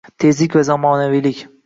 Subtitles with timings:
[0.21, 1.47] Tezlik va zamonaviylik